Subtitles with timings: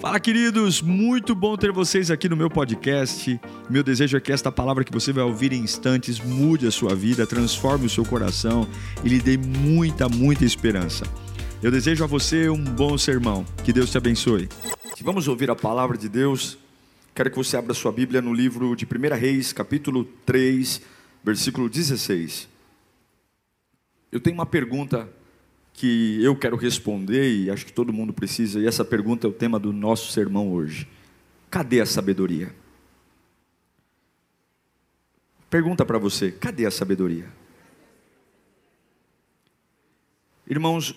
[0.00, 0.80] Fala, queridos!
[0.80, 3.40] Muito bom ter vocês aqui no meu podcast.
[3.68, 6.94] Meu desejo é que esta palavra que você vai ouvir em instantes mude a sua
[6.94, 8.68] vida, transforme o seu coração
[9.02, 11.04] e lhe dê muita, muita esperança.
[11.60, 13.44] Eu desejo a você um bom sermão.
[13.64, 14.48] Que Deus te abençoe.
[15.02, 16.56] Vamos ouvir a palavra de Deus.
[17.12, 20.80] Quero que você abra sua Bíblia no livro de 1 Reis, capítulo 3,
[21.24, 22.48] versículo 16.
[24.12, 25.08] Eu tenho uma pergunta
[25.78, 29.32] que eu quero responder e acho que todo mundo precisa, e essa pergunta é o
[29.32, 30.88] tema do nosso sermão hoje.
[31.48, 32.52] Cadê a sabedoria?
[35.48, 37.32] Pergunta para você: cadê a sabedoria?
[40.48, 40.96] Irmãos,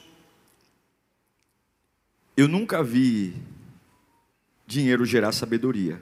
[2.36, 3.36] eu nunca vi
[4.66, 6.02] dinheiro gerar sabedoria.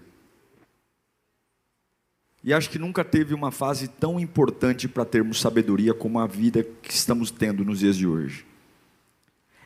[2.41, 6.63] E acho que nunca teve uma fase tão importante para termos sabedoria como a vida
[6.63, 8.47] que estamos tendo nos dias de hoje.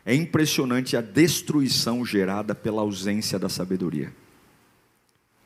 [0.04, 4.12] É impressionante a destruição gerada pela ausência da sabedoria.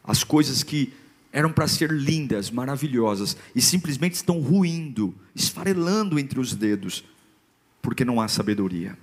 [0.02, 0.92] As coisas que
[1.32, 7.04] eram para ser lindas, maravilhosas, e simplesmente estão ruindo, esfarelando entre os dedos,
[7.80, 8.98] porque não há sabedoria.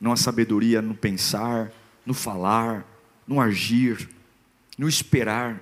[0.00, 1.72] Não há sabedoria no pensar,
[2.04, 2.86] no falar,
[3.26, 4.08] no agir,
[4.78, 5.60] no esperar.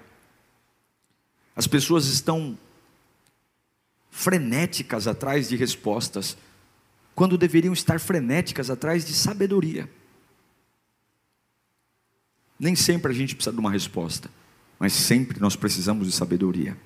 [1.56, 2.58] As pessoas estão
[4.10, 6.36] frenéticas atrás de respostas,
[7.14, 9.88] quando deveriam estar frenéticas atrás de sabedoria.
[12.58, 14.30] Nem sempre a gente precisa de uma resposta,
[14.78, 16.76] mas sempre nós precisamos de sabedoria.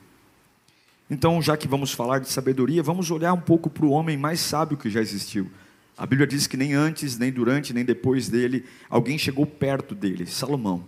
[1.11, 4.41] Então, já que vamos falar de sabedoria, vamos olhar um pouco para o homem mais
[4.41, 5.51] sábio que já existiu.
[5.97, 10.27] A Bíblia diz que nem antes, nem durante, nem depois dele, alguém chegou perto dele,
[10.27, 10.85] Salomão.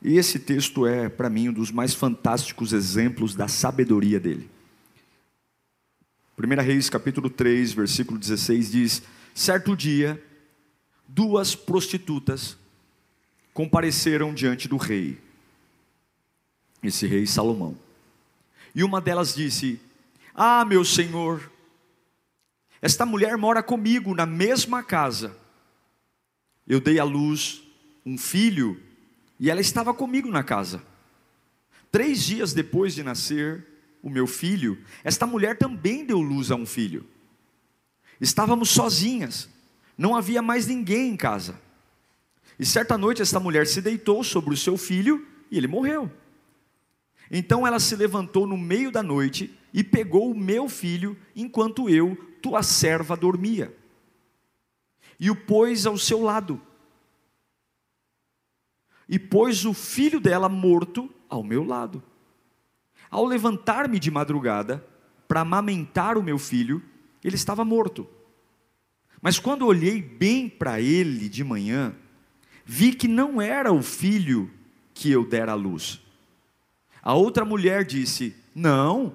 [0.00, 4.48] E esse texto é, para mim, um dos mais fantásticos exemplos da sabedoria dele.
[6.38, 9.02] 1 Reis capítulo 3, versículo 16 diz:
[9.34, 10.22] Certo dia,
[11.08, 12.56] duas prostitutas
[13.52, 15.18] compareceram diante do rei,
[16.80, 17.76] esse rei Salomão.
[18.72, 19.80] E uma delas disse:
[20.32, 21.50] Ah, meu senhor,
[22.80, 25.36] esta mulher mora comigo na mesma casa.
[26.68, 27.64] Eu dei à luz
[28.06, 28.80] um filho
[29.40, 30.80] e ela estava comigo na casa.
[31.90, 33.66] Três dias depois de nascer,
[34.08, 37.06] o meu filho, esta mulher também deu luz a um filho.
[38.20, 39.48] Estávamos sozinhas,
[39.96, 41.60] não havia mais ninguém em casa.
[42.58, 46.10] E certa noite esta mulher se deitou sobre o seu filho e ele morreu.
[47.30, 52.16] Então ela se levantou no meio da noite e pegou o meu filho enquanto eu,
[52.42, 53.76] tua serva, dormia.
[55.20, 56.60] E o pôs ao seu lado.
[59.08, 62.02] E pôs o filho dela morto ao meu lado.
[63.10, 64.84] Ao levantar-me de madrugada
[65.26, 66.82] para amamentar o meu filho,
[67.22, 68.06] ele estava morto.
[69.20, 71.94] Mas quando olhei bem para ele de manhã,
[72.64, 74.50] vi que não era o filho
[74.94, 76.00] que eu dera à luz.
[77.02, 79.14] A outra mulher disse: Não,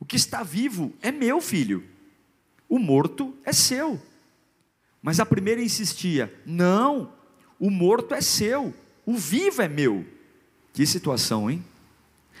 [0.00, 1.84] o que está vivo é meu filho,
[2.68, 4.00] o morto é seu.
[5.00, 7.12] Mas a primeira insistia: Não,
[7.58, 8.74] o morto é seu,
[9.04, 10.04] o vivo é meu.
[10.72, 11.64] Que situação, hein?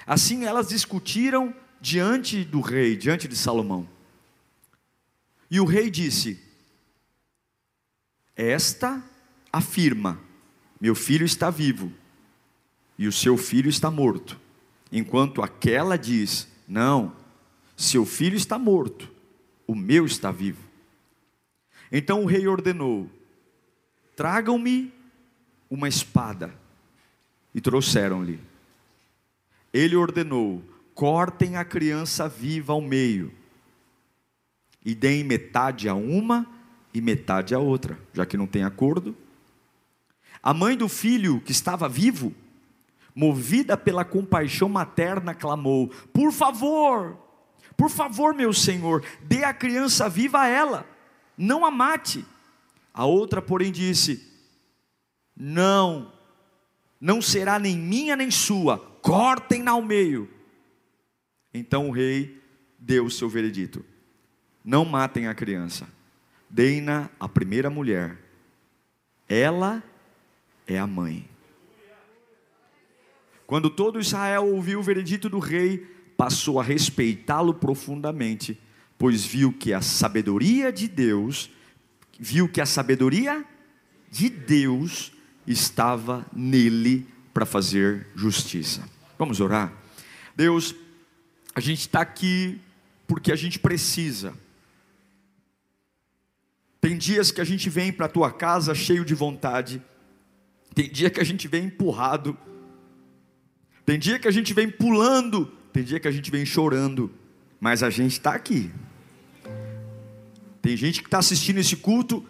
[0.06, 3.88] Assim elas discutiram diante do rei, diante de Salomão.
[5.50, 6.40] E o rei disse:
[8.36, 9.02] Esta
[9.52, 10.18] afirma:
[10.80, 11.92] Meu filho está vivo
[12.98, 14.40] e o seu filho está morto.
[14.90, 17.14] Enquanto aquela diz: Não,
[17.76, 19.10] seu filho está morto,
[19.66, 20.62] o meu está vivo.
[21.90, 23.10] Então o rei ordenou:
[24.16, 24.92] Tragam-me
[25.68, 26.54] uma espada.
[27.54, 28.40] E trouxeram-lhe.
[29.72, 30.62] Ele ordenou:
[30.94, 33.32] cortem a criança viva ao meio,
[34.84, 36.46] e deem metade a uma
[36.92, 39.16] e metade a outra, já que não tem acordo.
[40.42, 42.34] A mãe do filho que estava vivo,
[43.14, 47.16] movida pela compaixão materna, clamou: Por favor,
[47.76, 50.86] por favor, meu senhor, dê a criança viva a ela,
[51.36, 52.24] não a mate.
[52.92, 54.28] A outra, porém, disse:
[55.34, 56.12] Não,
[57.00, 60.30] não será nem minha nem sua, cortem-na ao meio.
[61.52, 62.40] Então o rei
[62.78, 63.84] deu o seu veredito:
[64.64, 65.86] não matem a criança,
[66.48, 68.16] deem-na à primeira mulher,
[69.28, 69.82] ela
[70.66, 71.28] é a mãe.
[73.46, 75.78] Quando todo Israel ouviu o veredito do rei,
[76.16, 78.58] passou a respeitá-lo profundamente,
[78.96, 81.50] pois viu que a sabedoria de Deus,
[82.18, 83.44] viu que a sabedoria
[84.10, 85.12] de Deus
[85.46, 88.88] estava nele para fazer justiça.
[89.22, 89.72] Vamos orar?
[90.34, 90.74] Deus,
[91.54, 92.60] a gente está aqui
[93.06, 94.34] porque a gente precisa.
[96.80, 99.80] Tem dias que a gente vem para a tua casa cheio de vontade,
[100.74, 102.36] Tem dia que a gente vem empurrado,
[103.86, 107.08] tem dia que a gente vem pulando, tem dia que a gente vem chorando,
[107.60, 108.72] mas a gente está aqui.
[110.60, 112.26] Tem gente que está assistindo esse culto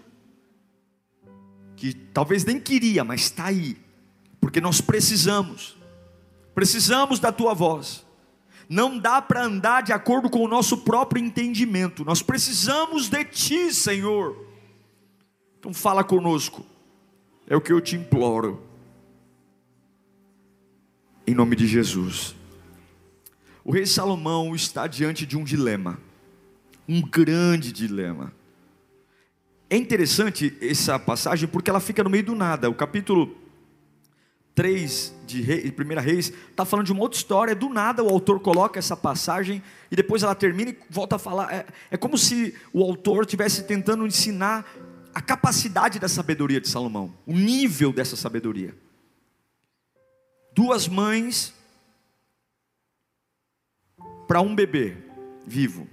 [1.75, 3.79] que talvez nem queria, mas está aí,
[4.39, 5.81] porque nós precisamos,
[6.55, 8.05] precisamos da tua voz.
[8.69, 13.73] Não dá para andar de acordo com o nosso próprio entendimento, nós precisamos de ti,
[13.73, 14.47] Senhor.
[15.59, 16.65] Então fala conosco,
[17.47, 18.63] é o que eu te imploro,
[21.27, 22.35] em nome de Jesus.
[23.65, 25.99] O rei Salomão está diante de um dilema,
[26.89, 28.33] um grande dilema.
[29.71, 32.69] É interessante essa passagem porque ela fica no meio do nada.
[32.69, 33.35] O capítulo
[34.55, 37.55] 3 de, 1 Reis está falando de uma outra história.
[37.55, 41.53] Do nada o autor coloca essa passagem e depois ela termina e volta a falar.
[41.53, 44.67] É, é como se o autor estivesse tentando ensinar
[45.15, 48.75] a capacidade da sabedoria de Salomão, o nível dessa sabedoria.
[50.55, 51.55] Duas mães
[54.27, 54.97] para um bebê
[55.47, 55.87] vivo.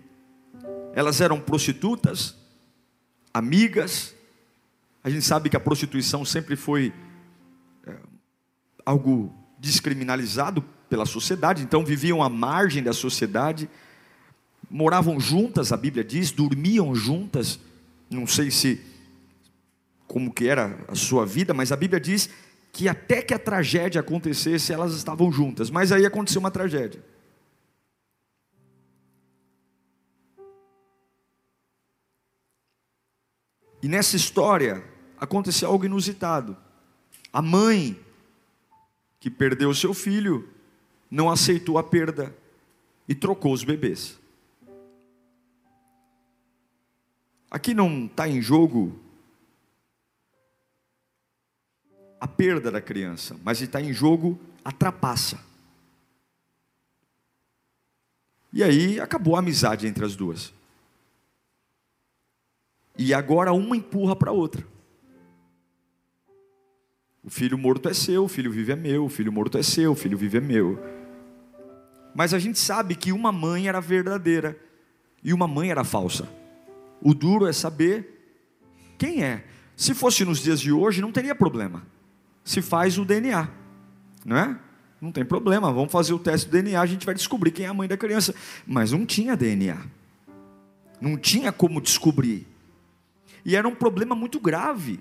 [0.93, 2.35] Elas eram prostitutas,
[3.33, 4.15] amigas.
[5.03, 6.93] A gente sabe que a prostituição sempre foi
[8.85, 13.69] algo descriminalizado pela sociedade, então viviam à margem da sociedade,
[14.69, 17.59] moravam juntas, a Bíblia diz, dormiam juntas.
[18.09, 18.81] Não sei se
[20.07, 22.29] como que era a sua vida, mas a Bíblia diz
[22.71, 25.69] que até que a tragédia acontecesse, elas estavam juntas.
[25.69, 27.03] Mas aí aconteceu uma tragédia.
[33.81, 34.83] E nessa história
[35.17, 36.57] aconteceu algo inusitado.
[37.31, 37.97] A mãe
[39.19, 40.47] que perdeu seu filho
[41.09, 42.35] não aceitou a perda
[43.07, 44.19] e trocou os bebês.
[47.49, 48.99] Aqui não está em jogo
[52.19, 55.43] a perda da criança, mas está em jogo a trapaça.
[58.53, 60.53] E aí acabou a amizade entre as duas.
[62.97, 64.65] E agora uma empurra para a outra.
[67.23, 69.91] O filho morto é seu, o filho vivo é meu, o filho morto é seu,
[69.91, 70.79] o filho vivo é meu.
[72.15, 74.57] Mas a gente sabe que uma mãe era verdadeira
[75.23, 76.29] e uma mãe era falsa.
[77.01, 78.37] O duro é saber
[78.97, 79.45] quem é.
[79.75, 81.85] Se fosse nos dias de hoje, não teria problema.
[82.43, 83.49] Se faz o DNA,
[84.25, 84.59] não é?
[84.99, 87.69] Não tem problema, vamos fazer o teste do DNA, a gente vai descobrir quem é
[87.69, 88.33] a mãe da criança.
[88.67, 89.77] Mas não tinha DNA,
[90.99, 92.45] não tinha como descobrir
[93.45, 94.99] e era um problema muito grave.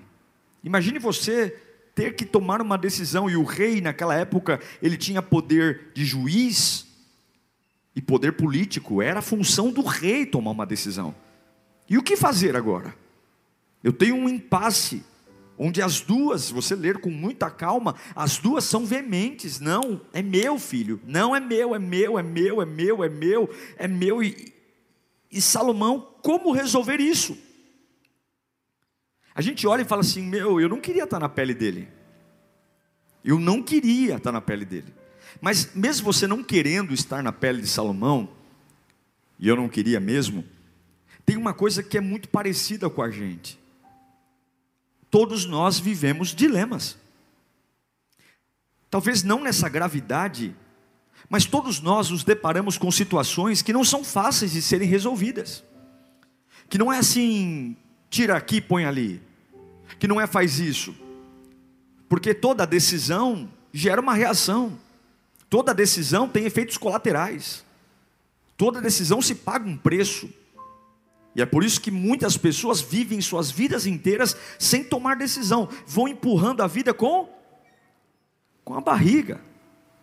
[0.63, 1.55] Imagine você
[1.99, 6.87] ter que tomar uma decisão, e o rei, naquela época, ele tinha poder de juiz
[7.93, 11.13] e poder político, era a função do rei tomar uma decisão.
[11.89, 12.95] E o que fazer agora?
[13.83, 15.03] Eu tenho um impasse,
[15.57, 19.59] onde as duas, você ler com muita calma, as duas são veementes.
[19.59, 23.49] Não, é meu filho, não é meu, é meu, é meu, é meu, é meu,
[23.77, 24.23] é meu.
[24.23, 24.53] E,
[25.29, 27.37] e Salomão, como resolver isso?
[29.39, 31.87] A gente olha e fala assim: meu, eu não queria estar na pele dele.
[33.23, 34.93] Eu não queria estar na pele dele.
[35.39, 38.27] Mas mesmo você não querendo estar na pele de Salomão,
[39.39, 40.43] e eu não queria mesmo,
[41.25, 43.57] tem uma coisa que é muito parecida com a gente.
[45.09, 46.97] Todos nós vivemos dilemas.
[48.89, 50.53] Talvez não nessa gravidade,
[51.29, 55.63] mas todos nós nos deparamos com situações que não são fáceis de serem resolvidas.
[56.67, 57.77] Que não é assim,
[58.09, 59.28] tira aqui, põe ali
[59.97, 60.95] que não é faz isso.
[62.07, 64.77] Porque toda decisão gera uma reação.
[65.49, 67.65] Toda decisão tem efeitos colaterais.
[68.57, 70.29] Toda decisão se paga um preço.
[71.35, 76.07] E é por isso que muitas pessoas vivem suas vidas inteiras sem tomar decisão, vão
[76.07, 77.29] empurrando a vida com
[78.65, 79.41] com a barriga.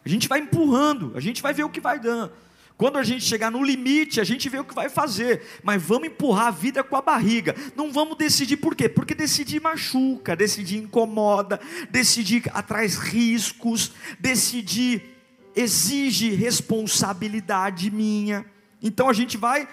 [0.05, 2.33] A gente vai empurrando, a gente vai ver o que vai dando.
[2.77, 6.09] Quando a gente chegar no limite, a gente vê o que vai fazer, mas vamos
[6.09, 7.55] empurrar a vida com a barriga.
[7.75, 8.89] Não vamos decidir por quê?
[8.89, 11.59] Porque decidir machuca, decidir incomoda,
[11.91, 15.15] decidir atrás riscos, decidir
[15.55, 18.45] exige responsabilidade minha.
[18.83, 19.67] Então a gente vai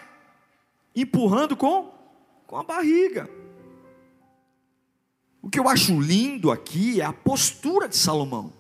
[0.95, 1.91] empurrando com
[2.53, 3.27] com a barriga.
[5.41, 8.53] O que eu acho lindo aqui é a postura de Salomão.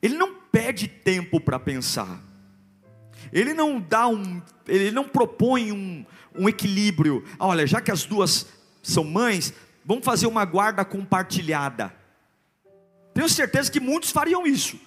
[0.00, 2.22] Ele não pede tempo para pensar.
[3.32, 6.04] Ele não dá um, ele não propõe um,
[6.38, 7.24] um equilíbrio.
[7.38, 8.46] Olha, já que as duas
[8.82, 11.94] são mães, vamos fazer uma guarda compartilhada.
[13.14, 14.78] Tenho certeza que muitos fariam isso.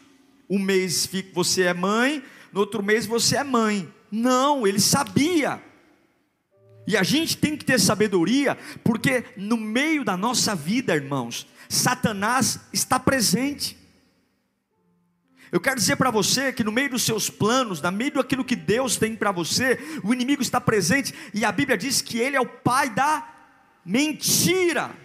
[0.50, 3.92] Um mês você é mãe, no outro mês você é mãe.
[4.12, 5.62] Não, ele sabia.
[6.88, 12.60] E a gente tem que ter sabedoria, porque no meio da nossa vida, irmãos, Satanás
[12.72, 13.76] está presente.
[15.52, 18.56] Eu quero dizer para você que no meio dos seus planos, no meio daquilo que
[18.56, 22.42] Deus tem para você, o inimigo está presente e a Bíblia diz que ele é
[22.42, 23.28] o pai da
[23.86, 24.96] mentira.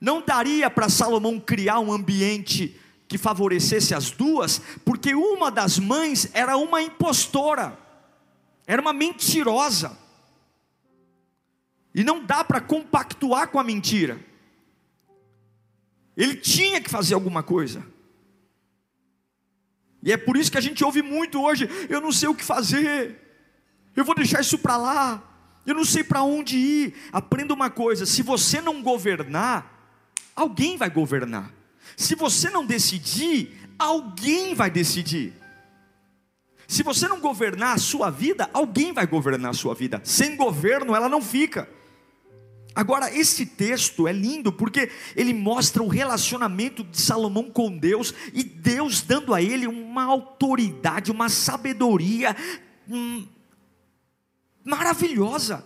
[0.00, 2.78] Não daria para Salomão criar um ambiente
[3.08, 7.78] que favorecesse as duas, porque uma das mães era uma impostora,
[8.66, 9.98] era uma mentirosa,
[11.94, 14.18] e não dá para compactuar com a mentira,
[16.16, 17.86] ele tinha que fazer alguma coisa,
[20.02, 22.44] e é por isso que a gente ouve muito hoje: eu não sei o que
[22.44, 23.16] fazer,
[23.94, 25.22] eu vou deixar isso para lá,
[25.66, 26.94] eu não sei para onde ir.
[27.12, 29.92] Aprenda uma coisa: se você não governar,
[30.34, 31.52] alguém vai governar.
[31.96, 35.32] Se você não decidir, alguém vai decidir.
[36.66, 40.00] Se você não governar a sua vida, alguém vai governar a sua vida.
[40.04, 41.68] Sem governo, ela não fica.
[42.74, 48.42] Agora, esse texto é lindo porque ele mostra o relacionamento de Salomão com Deus e
[48.42, 52.34] Deus dando a ele uma autoridade, uma sabedoria
[52.88, 53.26] hum,
[54.64, 55.64] maravilhosa.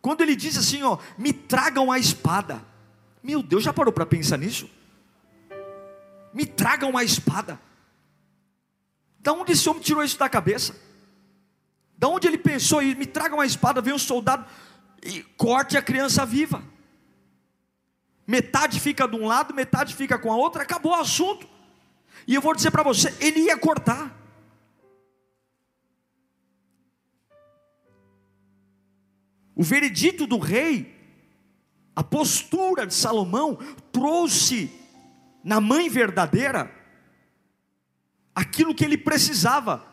[0.00, 2.64] Quando ele diz assim, ó, me tragam a espada.
[3.22, 4.68] Meu Deus, já parou para pensar nisso?
[6.34, 7.60] Me tragam a espada.
[9.20, 10.74] Da onde esse homem tirou isso da cabeça?
[11.96, 14.46] Da onde ele pensou, me tragam a espada, vem um soldado
[15.02, 16.62] e corte a criança viva.
[18.26, 21.48] Metade fica de um lado, metade fica com a outra, acabou o assunto.
[22.26, 24.14] E eu vou dizer para você, ele ia cortar.
[29.54, 30.94] O veredito do rei,
[31.96, 33.58] a postura de Salomão,
[33.90, 34.70] trouxe
[35.42, 36.70] na mãe verdadeira
[38.34, 39.84] aquilo que ele precisava.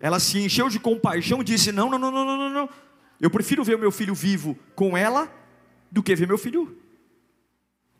[0.00, 2.68] Ela se encheu de compaixão e disse: Não, não, não, não, não, não.
[3.20, 5.32] Eu prefiro ver o meu filho vivo com ela
[5.90, 6.76] do que ver meu filho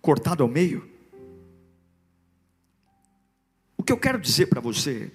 [0.00, 0.88] cortado ao meio.
[3.76, 5.10] O que eu quero dizer para você,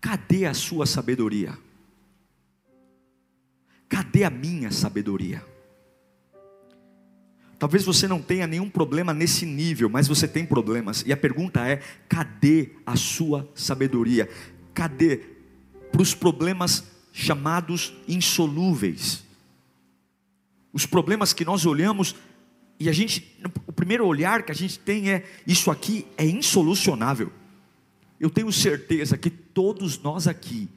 [0.00, 1.58] cadê a sua sabedoria?
[3.88, 5.44] Cadê a minha sabedoria?
[7.58, 11.02] Talvez você não tenha nenhum problema nesse nível, mas você tem problemas.
[11.04, 11.78] E a pergunta é:
[12.08, 14.28] cadê a sua sabedoria?
[14.72, 15.16] Cadê
[15.90, 16.84] para os problemas
[17.18, 19.24] chamados insolúveis.
[20.72, 22.14] Os problemas que nós olhamos
[22.78, 27.32] e a gente, o primeiro olhar que a gente tem é: isso aqui é insolucionável.
[28.20, 30.68] Eu tenho certeza que todos nós aqui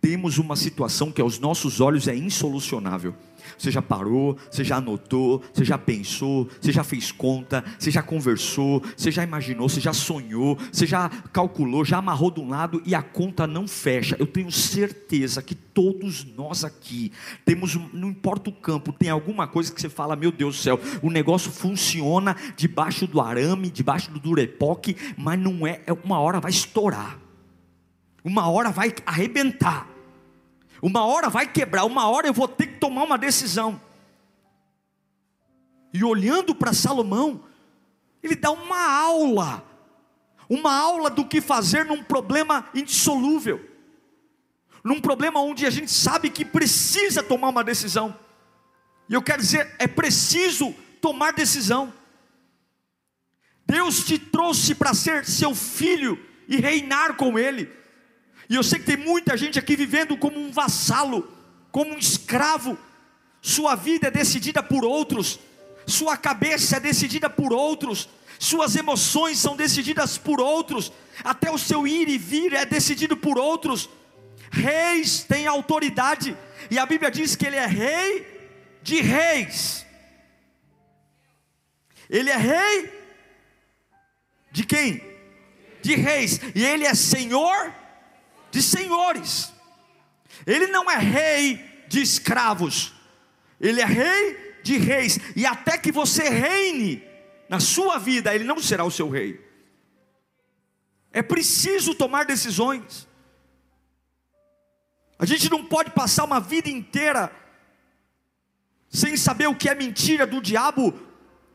[0.00, 3.14] temos uma situação que aos nossos olhos é insolucionável.
[3.58, 8.02] Você já parou, você já anotou, você já pensou, você já fez conta, você já
[8.02, 12.82] conversou, você já imaginou, você já sonhou, você já calculou, já amarrou de um lado
[12.84, 14.16] e a conta não fecha.
[14.18, 17.12] Eu tenho certeza que todos nós aqui
[17.44, 20.80] temos, não importa o campo, tem alguma coisa que você fala, meu Deus do céu,
[21.02, 26.40] o negócio funciona debaixo do arame, debaixo do durepoque, mas não é, é uma hora
[26.40, 27.23] vai estourar.
[28.24, 29.86] Uma hora vai arrebentar.
[30.80, 33.80] Uma hora vai quebrar, uma hora eu vou ter que tomar uma decisão.
[35.92, 37.44] E olhando para Salomão,
[38.22, 39.64] ele dá uma aula,
[40.48, 43.64] uma aula do que fazer num problema indissolúvel,
[44.82, 48.18] num problema onde a gente sabe que precisa tomar uma decisão.
[49.08, 51.92] E eu quero dizer, é preciso tomar decisão.
[53.66, 57.83] Deus te trouxe para ser seu filho e reinar com Ele.
[58.48, 61.30] E eu sei que tem muita gente aqui vivendo como um vassalo,
[61.70, 62.78] como um escravo.
[63.40, 65.38] Sua vida é decidida por outros,
[65.86, 68.08] sua cabeça é decidida por outros,
[68.38, 73.38] suas emoções são decididas por outros, até o seu ir e vir é decidido por
[73.38, 73.88] outros.
[74.50, 76.36] Reis têm autoridade,
[76.70, 78.26] e a Bíblia diz que ele é rei
[78.82, 79.84] de reis.
[82.08, 82.92] Ele é rei
[84.50, 85.02] de quem?
[85.82, 87.83] De reis, e ele é senhor de
[88.62, 89.52] senhores.
[90.46, 92.92] Ele não é rei de escravos,
[93.60, 97.02] ele é rei de reis, e até que você reine
[97.48, 99.40] na sua vida, ele não será o seu rei.
[101.12, 103.06] É preciso tomar decisões.
[105.18, 107.30] A gente não pode passar uma vida inteira
[108.88, 110.98] sem saber o que é mentira do diabo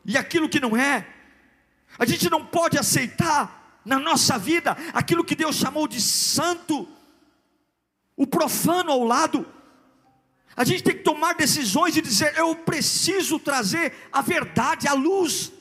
[0.04, 1.06] e aquilo que não é.
[1.98, 6.88] A gente não pode aceitar na nossa vida aquilo que Deus chamou de santo,
[8.16, 9.46] o profano ao lado.
[10.56, 15.52] A gente tem que tomar decisões e dizer: eu preciso trazer a verdade à luz.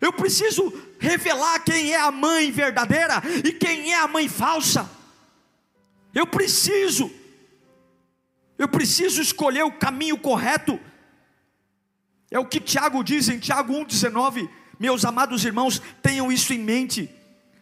[0.00, 4.88] Eu preciso revelar quem é a mãe verdadeira e quem é a mãe falsa.
[6.14, 7.10] Eu preciso.
[8.56, 10.78] Eu preciso escolher o caminho correto.
[12.30, 14.48] É o que Tiago diz em Tiago 1,19.
[14.78, 17.10] Meus amados irmãos, tenham isso em mente.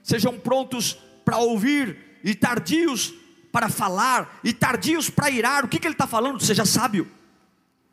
[0.03, 3.15] Sejam prontos para ouvir e tardios
[3.51, 5.65] para falar e tardios para irar.
[5.65, 6.45] O que, que ele está falando?
[6.45, 7.11] Seja sábio.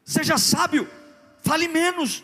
[0.03, 0.88] Seja sábio.
[1.42, 2.24] Fale menos.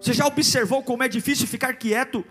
[0.00, 2.24] Você já observou como é difícil ficar quieto?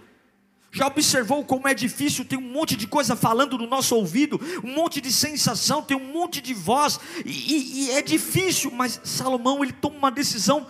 [0.72, 2.26] Já observou como é difícil?
[2.26, 6.12] Tem um monte de coisa falando no nosso ouvido, um monte de sensação, tem um
[6.12, 10.68] monte de voz, e, e, e é difícil, mas Salomão ele toma uma decisão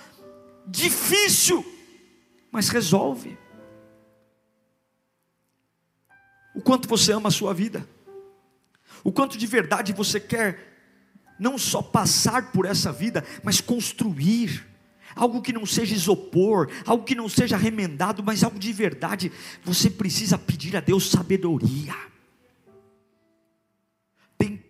[0.66, 1.66] difícil,
[2.58, 3.38] mas resolve.
[6.56, 7.88] O quanto você ama a sua vida,
[9.04, 14.66] o quanto de verdade você quer não só passar por essa vida, mas construir
[15.16, 19.32] algo que não seja isopor, algo que não seja remendado, mas algo de verdade.
[19.64, 21.94] Você precisa pedir a Deus sabedoria.
[24.36, 24.66] Tem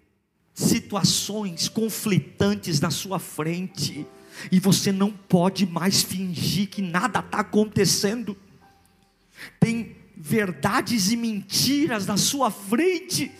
[0.53, 4.05] situações conflitantes na sua frente,
[4.51, 8.37] e você não pode mais fingir que nada está acontecendo.
[9.59, 13.31] Tem verdades e mentiras na sua frente,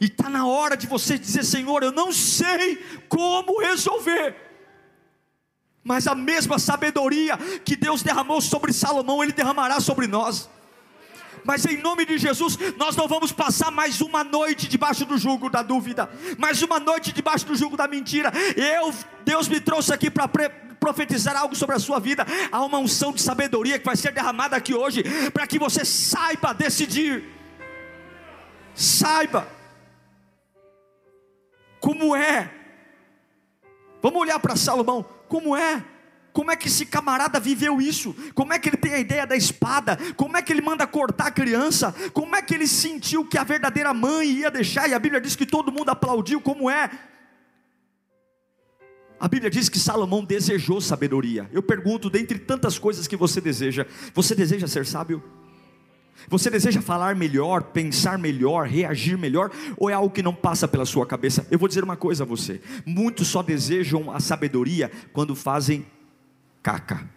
[0.00, 2.76] e está na hora de você dizer: Senhor, eu não sei
[3.08, 4.36] como resolver
[5.84, 10.48] mas a mesma sabedoria que Deus derramou sobre Salomão, Ele derramará sobre nós.
[11.44, 15.50] Mas em nome de Jesus, nós não vamos passar mais uma noite debaixo do jugo
[15.50, 16.08] da dúvida,
[16.38, 18.32] mais uma noite debaixo do jugo da mentira.
[18.56, 18.94] Eu,
[19.24, 20.28] Deus me trouxe aqui para
[20.78, 22.26] profetizar algo sobre a sua vida.
[22.50, 26.52] Há uma unção de sabedoria que vai ser derramada aqui hoje, para que você saiba
[26.52, 27.24] decidir.
[28.74, 29.46] Saiba
[31.80, 32.50] como é.
[34.00, 35.04] Vamos olhar para Salomão.
[35.28, 35.84] Como é?
[36.32, 38.14] Como é que esse camarada viveu isso?
[38.34, 39.98] Como é que ele tem a ideia da espada?
[40.16, 41.94] Como é que ele manda cortar a criança?
[42.12, 44.88] Como é que ele sentiu que a verdadeira mãe ia deixar?
[44.88, 46.40] E a Bíblia diz que todo mundo aplaudiu.
[46.40, 46.90] Como é?
[49.20, 51.48] A Bíblia diz que Salomão desejou sabedoria.
[51.52, 55.22] Eu pergunto, dentre tantas coisas que você deseja, você deseja ser sábio?
[56.28, 60.86] Você deseja falar melhor, pensar melhor, reagir melhor, ou é algo que não passa pela
[60.86, 61.46] sua cabeça?
[61.50, 65.84] Eu vou dizer uma coisa a você: muitos só desejam a sabedoria quando fazem
[66.62, 67.08] caca.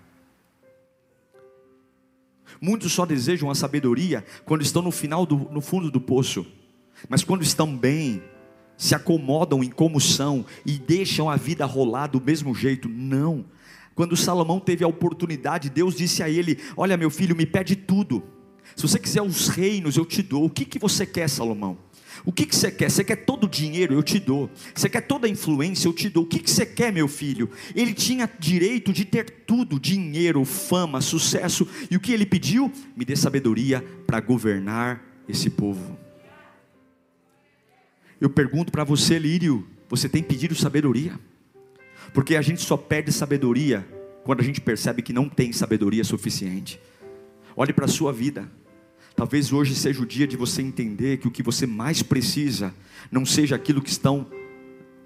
[2.62, 6.46] Muitos só desejam a sabedoria quando estão no final do, no fundo do poço,
[7.10, 8.24] mas quando estão bem,
[8.78, 12.88] se acomodam em como são e deixam a vida rolar do mesmo jeito.
[12.88, 13.46] Não.
[13.94, 18.24] Quando Salomão teve a oportunidade, Deus disse a ele: Olha, meu filho, me pede tudo
[18.76, 20.46] se você quiser os reinos, eu te dou.
[20.46, 21.78] O que, que você quer, Salomão?
[22.24, 22.90] O que, que você quer?
[22.90, 23.94] Você quer todo o dinheiro?
[23.94, 24.50] Eu te dou.
[24.74, 25.88] Você quer toda a influência?
[25.88, 26.24] Eu te dou.
[26.24, 27.50] O que, que você quer, meu filho?
[27.76, 31.68] Ele tinha direito de ter tudo: dinheiro, fama, sucesso.
[31.90, 32.72] E o que ele pediu?
[32.96, 35.98] Me dê sabedoria para governar esse povo.
[38.22, 41.20] Eu pergunto para você, Lírio: você tem pedido sabedoria?
[42.14, 43.86] Porque a gente só perde sabedoria
[44.24, 46.80] quando a gente percebe que não tem sabedoria suficiente.
[47.56, 48.50] Olhe para a sua vida.
[49.16, 52.74] Talvez hoje seja o dia de você entender que o que você mais precisa
[53.12, 54.28] não seja aquilo que estão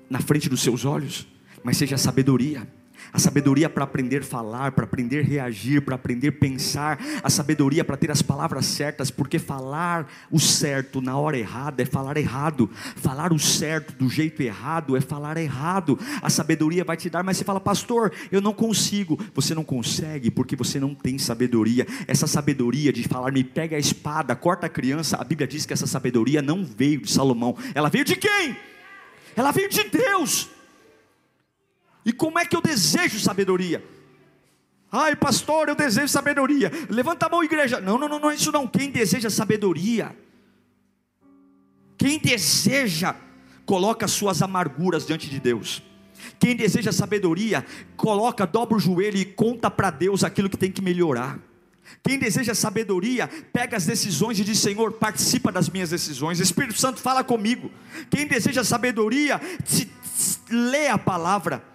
[0.10, 1.28] na frente dos seus olhos,
[1.64, 2.68] mas seja a sabedoria
[3.12, 7.30] a sabedoria para aprender a falar, para aprender a reagir, para aprender a pensar, a
[7.30, 12.18] sabedoria para ter as palavras certas, porque falar o certo na hora errada é falar
[12.18, 15.98] errado, falar o certo do jeito errado é falar errado.
[16.22, 19.20] A sabedoria vai te dar, mas você fala, pastor, eu não consigo.
[19.34, 21.86] Você não consegue porque você não tem sabedoria.
[22.08, 25.74] Essa sabedoria de falar, me pega a espada, corta a criança, a Bíblia diz que
[25.74, 28.56] essa sabedoria não veio de Salomão, ela veio de quem?
[29.36, 30.50] Ela veio de Deus.
[32.10, 33.84] E como é que eu desejo sabedoria?
[34.92, 36.72] Ai, pastor, eu desejo sabedoria.
[36.90, 37.80] Levanta a mão, igreja.
[37.80, 38.66] Não, não, não, não é isso não.
[38.66, 40.18] Quem deseja sabedoria,
[41.96, 43.16] quem deseja,
[43.64, 45.84] coloca suas amarguras diante de Deus.
[46.40, 47.64] Quem deseja sabedoria,
[47.96, 51.38] coloca, dobra o joelho e conta para Deus aquilo que tem que melhorar.
[52.02, 56.40] Quem deseja sabedoria, pega as decisões e diz: Senhor, participa das minhas decisões.
[56.40, 57.70] Espírito Santo, fala comigo.
[58.10, 59.40] Quem deseja sabedoria,
[60.50, 61.70] lê a palavra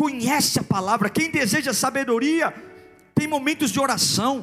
[0.00, 2.54] conhece a palavra, quem deseja sabedoria,
[3.14, 4.42] tem momentos de oração,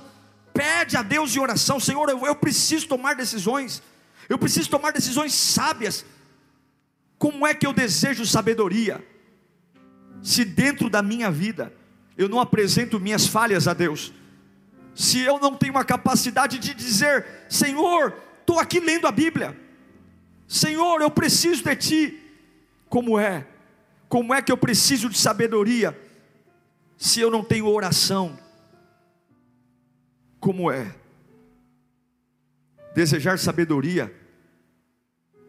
[0.53, 3.81] pede a Deus em oração: Senhor, eu, eu preciso tomar decisões,
[4.29, 6.05] eu preciso tomar decisões sábias.
[7.17, 9.03] Como é que eu desejo sabedoria?
[10.21, 11.73] Se dentro da minha vida
[12.15, 14.13] eu não apresento minhas falhas a Deus,
[14.93, 19.59] se eu não tenho a capacidade de dizer, Senhor, estou aqui lendo a Bíblia,
[20.47, 22.23] Senhor, eu preciso de Ti,
[22.87, 23.47] como é
[24.09, 25.97] como é que eu preciso de sabedoria
[26.97, 28.37] se eu não tenho oração?
[30.39, 30.95] Como é?
[32.95, 34.13] Desejar sabedoria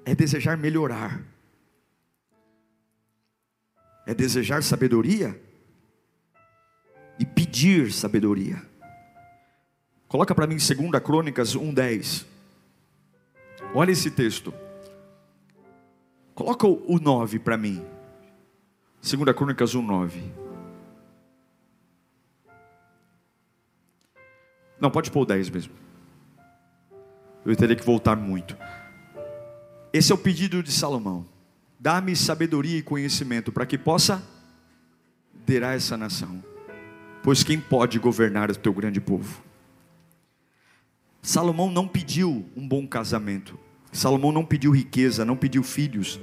[0.05, 1.23] é desejar melhorar.
[4.07, 5.41] É desejar sabedoria
[7.19, 8.63] e pedir sabedoria.
[10.09, 12.25] Coloca para mim 2 Crônicas 1,10.
[13.75, 14.53] Olha esse texto.
[16.35, 17.85] Coloca o 9 para mim.
[19.03, 20.49] 2 Crônicas 1,9.
[24.81, 25.73] Não, pode pôr o 10 mesmo.
[27.45, 28.57] Eu teria que voltar muito.
[29.93, 31.27] Esse é o pedido de Salomão.
[31.81, 34.23] Dá-me sabedoria e conhecimento para que possa
[35.35, 36.43] liderar essa nação.
[37.23, 39.43] Pois quem pode governar o teu grande povo?
[41.23, 43.59] Salomão não pediu um bom casamento.
[43.93, 46.21] Salomão não pediu riqueza, não pediu filhos.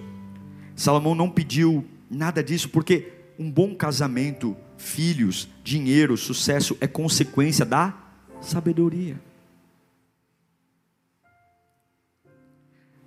[0.76, 7.94] Salomão não pediu nada disso, porque um bom casamento, filhos, dinheiro, sucesso é consequência da
[8.42, 9.20] sabedoria.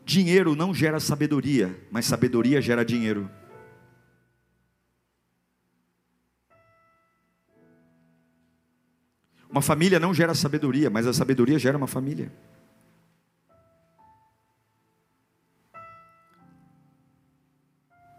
[0.04, 3.30] Dinheiro não gera sabedoria, mas sabedoria gera dinheiro.
[9.50, 12.30] Uma família não gera sabedoria, mas a sabedoria gera uma família.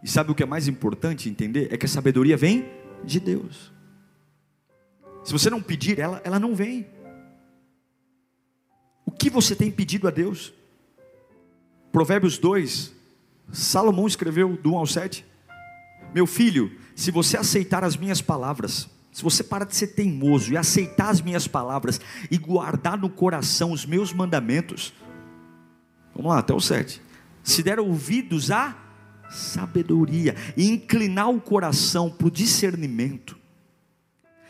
[0.02, 1.72] E sabe o que é mais importante entender?
[1.72, 2.68] É que a sabedoria vem
[3.04, 3.72] de Deus.
[5.24, 6.86] Se você não pedir ela, ela não vem.
[9.04, 10.52] O que você tem pedido a Deus?
[11.92, 12.92] Provérbios 2,
[13.52, 15.26] Salomão escreveu do 1 ao 7.
[16.14, 20.56] Meu filho, se você aceitar as minhas palavras, se você parar de ser teimoso e
[20.56, 24.94] aceitar as minhas palavras e guardar no coração os meus mandamentos,
[26.14, 27.02] vamos lá, até o 7.
[27.42, 28.76] Se der ouvidos à
[29.30, 33.38] sabedoria e inclinar o coração para o discernimento,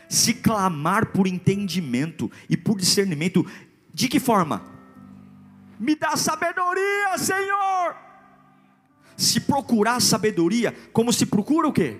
[0.09, 3.45] se clamar por entendimento e por discernimento,
[3.93, 4.61] de que forma?
[5.79, 7.95] Me dá sabedoria, Senhor.
[9.15, 11.97] Se procurar sabedoria, como se procura o quê?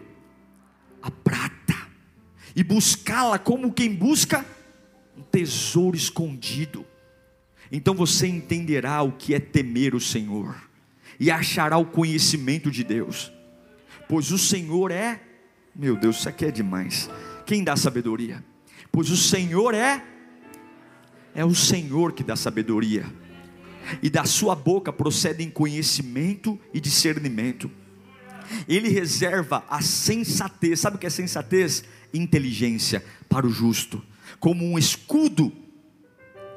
[1.02, 1.88] A prata
[2.56, 4.46] e buscá-la como quem busca
[5.18, 6.86] um tesouro escondido.
[7.72, 10.71] Então você entenderá o que é temer o Senhor
[11.22, 13.32] e achará o conhecimento de Deus,
[14.10, 15.22] pois o Senhor é,
[15.76, 17.12] meu Deus, isso aqui é demais.
[17.46, 18.44] Quem dá sabedoria?
[18.92, 20.04] Pois o Senhor é,
[21.36, 23.06] é o Senhor que dá sabedoria,
[24.02, 27.70] e da sua boca procedem conhecimento e discernimento.
[28.68, 31.84] Ele reserva a sensatez, sabe o que é sensatez?
[32.12, 34.04] inteligência para o justo,
[34.40, 35.54] como um escudo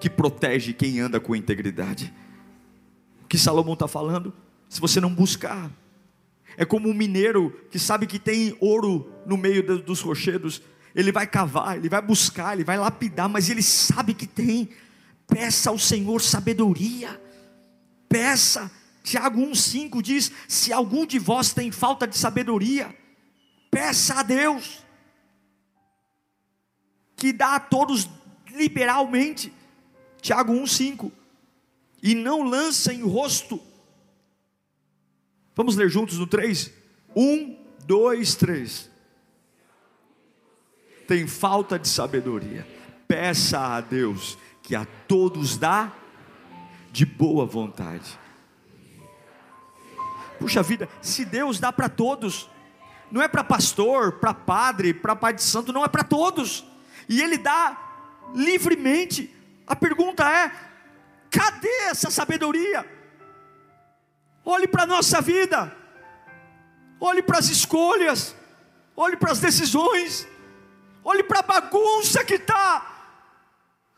[0.00, 2.12] que protege quem anda com integridade.
[3.22, 4.32] O que Salomão está falando?
[4.74, 5.70] Se você não buscar,
[6.56, 10.60] é como um mineiro que sabe que tem ouro no meio dos rochedos,
[10.96, 14.68] ele vai cavar, ele vai buscar, ele vai lapidar, mas ele sabe que tem.
[15.28, 17.22] Peça ao Senhor sabedoria,
[18.08, 18.68] peça.
[19.04, 22.92] Tiago 1,5 diz: Se algum de vós tem falta de sabedoria,
[23.70, 24.84] peça a Deus
[27.14, 28.10] que dá a todos
[28.50, 29.52] liberalmente.
[30.20, 31.12] Tiago 1,5.
[32.02, 33.62] E não lança em rosto.
[35.54, 36.72] Vamos ler juntos no 3?
[37.14, 38.90] 1, 2, 3.
[41.06, 42.66] Tem falta de sabedoria.
[43.06, 45.92] Peça a Deus que a todos dá
[46.90, 48.18] de boa vontade.
[50.38, 52.50] Puxa vida, se Deus dá para todos,
[53.10, 56.64] não é para pastor, para padre, para pai de santo, não é para todos
[57.08, 57.76] e Ele dá
[58.34, 59.34] livremente.
[59.66, 60.50] A pergunta é:
[61.30, 62.84] cadê essa sabedoria?
[64.44, 65.74] Olhe para a nossa vida,
[67.00, 68.34] olhe para as escolhas,
[68.94, 70.28] olhe para as decisões,
[71.02, 72.90] olhe para a bagunça que está.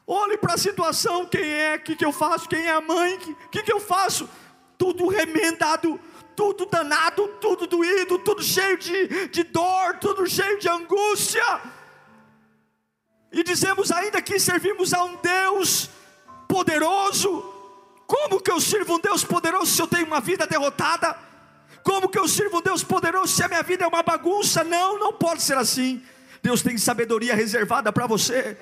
[0.09, 3.17] Olhe para a situação, quem é, o que, que eu faço, quem é a mãe,
[3.17, 4.31] o que, que, que eu faço,
[4.79, 5.99] tudo remendado,
[6.37, 11.43] tudo danado, tudo doído, tudo cheio de, de dor, tudo cheio de angústia
[13.37, 15.91] e dizemos ainda que servimos a um Deus
[16.49, 17.53] poderoso.
[18.07, 21.17] Como que eu sirvo um Deus poderoso se eu tenho uma vida derrotada?
[21.83, 24.63] Como que eu sirvo um Deus poderoso se a minha vida é uma bagunça?
[24.63, 26.03] Não, não pode ser assim.
[26.43, 28.57] Deus tem sabedoria reservada para você.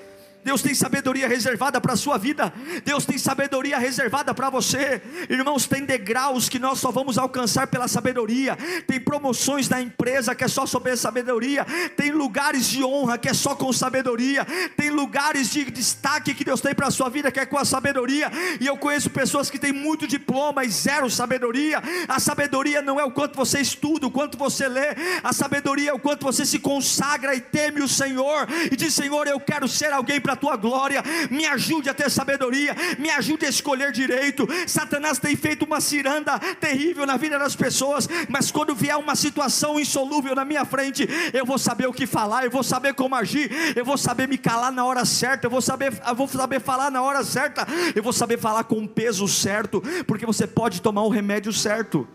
[0.44, 2.52] Deus tem sabedoria reservada para a sua vida,
[2.84, 5.66] Deus tem sabedoria reservada para você, irmãos.
[5.66, 10.48] Tem degraus que nós só vamos alcançar pela sabedoria, tem promoções na empresa que é
[10.48, 11.64] só sobre sabedoria,
[11.96, 16.60] tem lugares de honra que é só com sabedoria, tem lugares de destaque que Deus
[16.60, 18.30] tem para a sua vida que é com a sabedoria.
[18.60, 21.82] E eu conheço pessoas que têm muito diploma e zero sabedoria.
[22.06, 25.94] A sabedoria não é o quanto você estuda, o quanto você lê, a sabedoria é
[25.94, 29.90] o quanto você se consagra e teme o Senhor e diz: Senhor, eu quero ser
[29.92, 31.02] alguém para a tua glória.
[31.30, 34.46] Me ajude a ter sabedoria, me ajude a escolher direito.
[34.66, 39.80] Satanás tem feito uma ciranda terrível na vida das pessoas, mas quando vier uma situação
[39.80, 43.50] insolúvel na minha frente, eu vou saber o que falar, eu vou saber como agir,
[43.76, 46.90] eu vou saber me calar na hora certa, eu vou saber, eu vou saber falar
[46.90, 51.02] na hora certa, eu vou saber falar com o peso certo, porque você pode tomar
[51.02, 52.06] o remédio certo.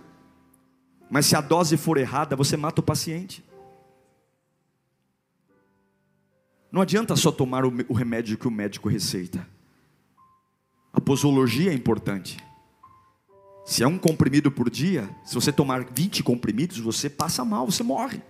[1.09, 3.43] Mas se a dose for errada, você mata o paciente.
[6.71, 9.47] Não adianta só tomar o remédio que o médico receita.
[10.93, 12.37] A posologia é importante.
[13.65, 17.83] Se é um comprimido por dia, se você tomar 20 comprimidos, você passa mal, você
[17.83, 18.21] morre.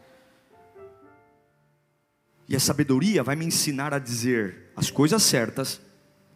[2.47, 5.79] E a sabedoria vai me ensinar a dizer as coisas certas,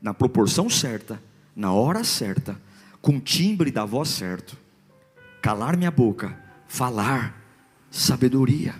[0.01, 1.21] na proporção certa,
[1.55, 2.59] na hora certa,
[3.01, 4.57] com o timbre da voz certo
[5.43, 6.39] calar minha boca,
[6.69, 7.37] falar
[7.91, 8.73] sabedoria.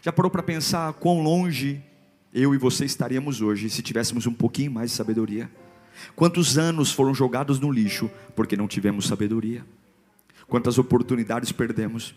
[0.00, 1.84] Já parou para pensar quão longe
[2.32, 5.50] eu e você estaríamos hoje se tivéssemos um pouquinho mais de sabedoria?
[6.16, 9.64] Quantos anos foram jogados no lixo porque não tivemos sabedoria?
[10.48, 12.14] Quantas oportunidades perdemos?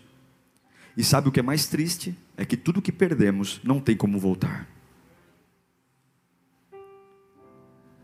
[0.96, 2.16] E sabe o que é mais triste?
[2.36, 4.68] É que tudo que perdemos não tem como voltar.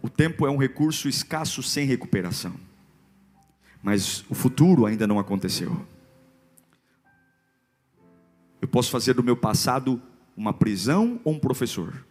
[0.03, 2.55] O tempo é um recurso escasso sem recuperação
[3.83, 5.85] mas o futuro ainda não aconteceu.
[8.61, 10.01] Eu posso fazer do meu passado
[10.37, 12.05] uma prisão ou um professor.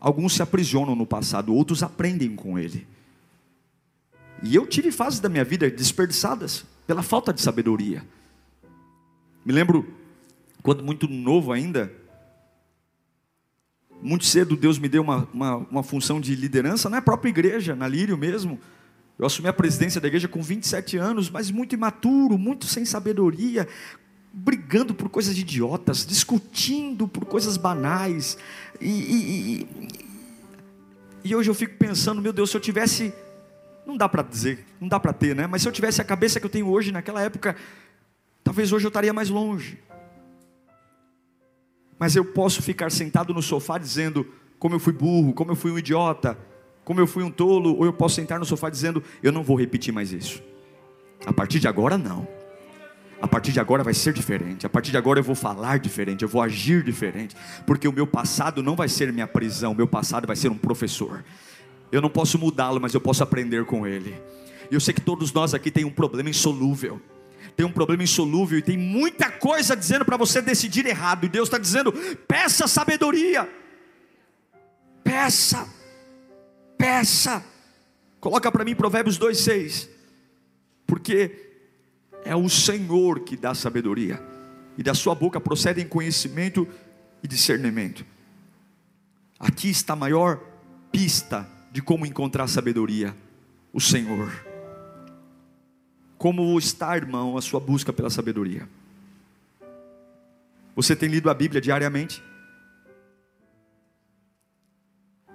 [0.00, 2.86] Alguns se aprisionam no passado, outros aprendem com ele.
[4.42, 8.04] E eu tive fases da minha vida desperdiçadas pela falta de sabedoria.
[9.44, 9.86] Me lembro,
[10.62, 11.92] quando muito novo ainda,
[14.02, 17.88] muito cedo Deus me deu uma, uma, uma função de liderança na própria igreja, na
[17.88, 18.60] Lírio mesmo.
[19.18, 23.66] Eu assumi a presidência da igreja com 27 anos, mas muito imaturo, muito sem sabedoria,
[24.34, 28.36] brigando por coisas idiotas, discutindo por coisas banais.
[28.80, 29.68] E, e,
[31.24, 33.12] e, hoje eu fico pensando, meu Deus, se eu tivesse.
[33.86, 35.46] Não dá para dizer, não dá para ter, né?
[35.46, 37.54] Mas se eu tivesse a cabeça que eu tenho hoje, naquela época,
[38.42, 39.78] talvez hoje eu estaria mais longe.
[41.98, 44.26] Mas eu posso ficar sentado no sofá dizendo
[44.58, 46.36] como eu fui burro, como eu fui um idiota
[46.84, 49.56] como eu fui um tolo, ou eu posso sentar no sofá dizendo: Eu não vou
[49.56, 50.42] repetir mais isso.
[51.24, 52.28] A partir de agora, não.
[53.20, 54.66] A partir de agora vai ser diferente.
[54.66, 57.34] A partir de agora eu vou falar diferente, eu vou agir diferente,
[57.66, 60.58] porque o meu passado não vai ser minha prisão, o meu passado vai ser um
[60.58, 61.24] professor.
[61.90, 64.14] Eu não posso mudá-lo, mas eu posso aprender com ele.
[64.70, 67.00] E eu sei que todos nós aqui tem um problema insolúvel.
[67.56, 71.24] Tem um problema insolúvel e tem muita coisa dizendo para você decidir errado.
[71.24, 71.92] E Deus está dizendo:
[72.26, 73.48] peça sabedoria.
[75.04, 75.68] Peça
[76.84, 77.42] peça.
[78.20, 79.88] Coloca para mim Provérbios 2,6.
[80.86, 81.53] Porque
[82.24, 84.20] é o Senhor que dá sabedoria,
[84.76, 86.66] e da sua boca procedem conhecimento
[87.22, 88.04] e discernimento.
[89.38, 90.40] Aqui está a maior
[90.90, 93.14] pista de como encontrar sabedoria:
[93.72, 94.32] o Senhor.
[96.16, 98.66] Como está, irmão, a sua busca pela sabedoria?
[100.74, 102.22] Você tem lido a Bíblia diariamente?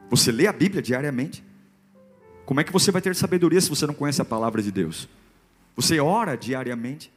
[0.10, 1.44] Você lê a Bíblia diariamente?
[2.46, 5.08] Como é que você vai ter sabedoria se você não conhece a palavra de Deus?
[5.80, 7.10] Você ora diariamente?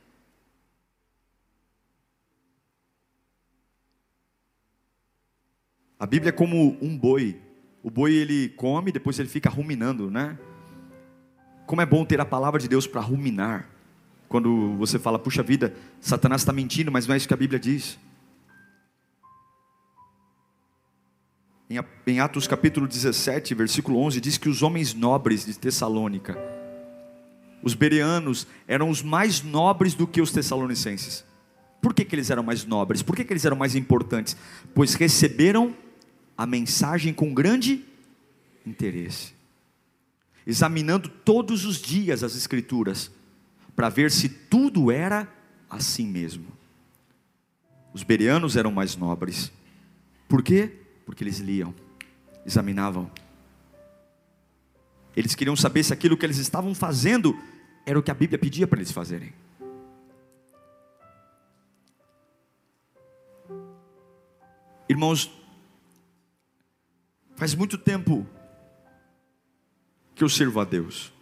[5.99, 7.43] A Bíblia é como um boi.
[7.83, 10.39] O boi ele come, depois ele fica ruminando, né?
[11.67, 13.69] Como é bom ter a palavra de Deus para ruminar.
[14.29, 17.59] Quando você fala, puxa vida, Satanás está mentindo, mas não é isso que a Bíblia
[17.59, 17.99] diz.
[22.07, 26.39] Em Atos capítulo 17, versículo 11, diz que os homens nobres de Tessalônica,
[27.63, 31.25] os bereanos, eram os mais nobres do que os tessalonicenses.
[31.81, 33.03] Por que, que eles eram mais nobres?
[33.03, 34.37] Por que, que eles eram mais importantes?
[34.75, 35.75] Pois receberam
[36.37, 37.85] a mensagem com grande
[38.65, 39.35] interesse,
[40.47, 43.11] examinando todos os dias as Escrituras,
[43.75, 45.29] para ver se tudo era
[45.69, 46.47] assim mesmo.
[47.93, 49.53] Os bereanos eram mais nobres.
[50.29, 50.73] Por quê?
[51.05, 51.75] Porque eles liam,
[52.47, 53.11] examinavam.
[55.17, 57.39] Eles queriam saber se aquilo que eles estavam fazendo
[57.85, 59.33] era o que a Bíblia pedia para eles fazerem.
[64.89, 65.31] Irmãos,
[67.37, 68.27] faz muito tempo
[70.15, 71.13] que eu sirvo a Deus.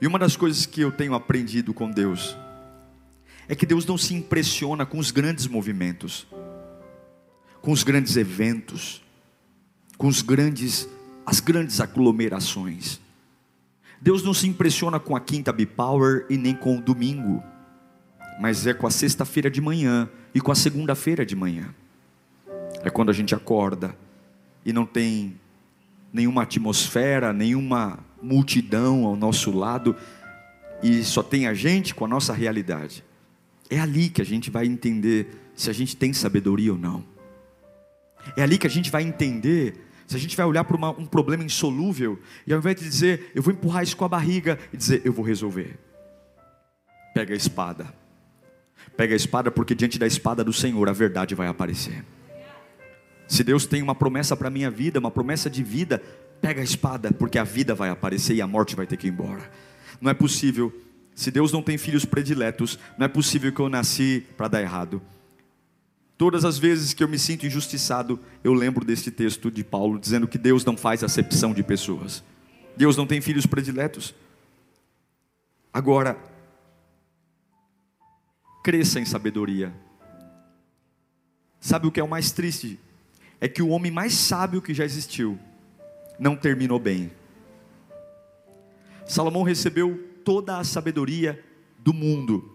[0.00, 2.36] E uma das coisas que eu tenho aprendido com Deus
[3.48, 6.26] é que Deus não se impressiona com os grandes movimentos
[7.60, 9.02] com os grandes eventos,
[9.96, 10.88] com os grandes,
[11.26, 13.00] as grandes aglomerações.
[14.00, 17.42] Deus não se impressiona com a quinta Bipower e nem com o domingo,
[18.40, 21.74] mas é com a sexta-feira de manhã e com a segunda-feira de manhã.
[22.82, 23.96] É quando a gente acorda
[24.64, 25.34] e não tem
[26.12, 29.96] nenhuma atmosfera, nenhuma multidão ao nosso lado
[30.82, 33.04] e só tem a gente com a nossa realidade.
[33.68, 37.04] É ali que a gente vai entender se a gente tem sabedoria ou não.
[38.36, 41.44] É ali que a gente vai entender se a gente vai olhar para um problema
[41.44, 45.02] insolúvel e ao invés de dizer eu vou empurrar isso com a barriga e dizer
[45.04, 45.78] eu vou resolver.
[47.14, 47.92] Pega a espada.
[48.96, 52.02] Pega a espada porque diante da espada do Senhor a verdade vai aparecer.
[53.28, 56.02] Se Deus tem uma promessa para a minha vida, uma promessa de vida,
[56.40, 59.10] pega a espada, porque a vida vai aparecer e a morte vai ter que ir
[59.10, 59.50] embora.
[60.00, 60.72] Não é possível,
[61.14, 65.02] se Deus não tem filhos prediletos, não é possível que eu nasci para dar errado.
[66.18, 70.28] Todas as vezes que eu me sinto injustiçado, eu lembro deste texto de Paulo dizendo
[70.28, 72.22] que Deus não faz acepção de pessoas.
[72.76, 74.14] Deus não tem filhos prediletos.
[75.72, 76.18] Agora,
[78.62, 79.72] cresça em sabedoria.
[81.60, 82.78] Sabe o que é o mais triste?
[83.40, 85.38] é que o homem mais sábio que já existiu
[86.18, 87.10] não terminou bem.
[89.06, 91.42] Salomão recebeu toda a sabedoria
[91.78, 92.52] do mundo,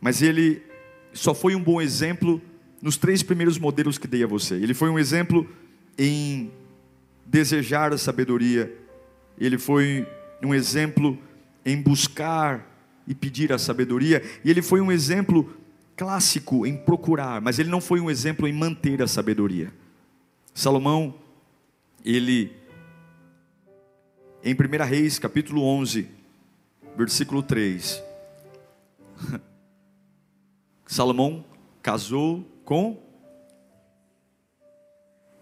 [0.00, 0.62] mas ele
[1.16, 2.40] só foi um bom exemplo
[2.80, 4.54] nos três primeiros modelos que dei a você.
[4.54, 5.48] Ele foi um exemplo
[5.98, 6.50] em
[7.24, 8.72] desejar a sabedoria,
[9.38, 10.06] ele foi
[10.42, 11.18] um exemplo
[11.64, 12.64] em buscar
[13.06, 15.50] e pedir a sabedoria, e ele foi um exemplo
[15.96, 19.72] clássico em procurar, mas ele não foi um exemplo em manter a sabedoria.
[20.54, 21.14] Salomão,
[22.04, 22.52] ele,
[24.44, 26.08] em 1 Reis, capítulo 11,
[26.96, 28.02] versículo 3,
[30.86, 31.44] Salomão
[31.82, 33.02] casou com.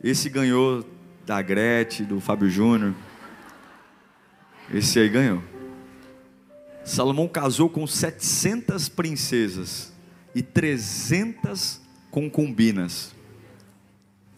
[0.02, 0.84] Esse ganhou
[1.26, 2.94] da Gretchen, do Fábio Júnior.
[4.72, 5.42] Esse aí ganhou.
[6.84, 9.92] Salomão casou com 700 princesas
[10.34, 11.80] e 300
[12.10, 13.14] concubinas.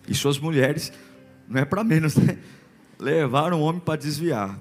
[0.07, 0.93] E suas mulheres,
[1.49, 2.39] não é para menos, né?
[2.99, 4.61] Levaram o homem para desviar.